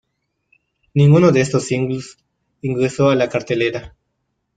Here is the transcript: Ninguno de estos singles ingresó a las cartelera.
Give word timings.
Ninguno 0.95 1.31
de 1.31 1.41
estos 1.41 1.65
singles 1.67 2.17
ingresó 2.63 3.11
a 3.11 3.15
las 3.15 3.29
cartelera. 3.29 3.95